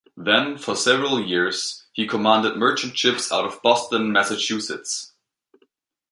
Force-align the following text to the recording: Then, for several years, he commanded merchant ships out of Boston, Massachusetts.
Then, 0.17 0.57
for 0.57 0.75
several 0.75 1.23
years, 1.23 1.83
he 1.93 2.07
commanded 2.07 2.57
merchant 2.57 2.97
ships 2.97 3.31
out 3.31 3.45
of 3.45 3.61
Boston, 3.61 4.11
Massachusetts. 4.11 5.13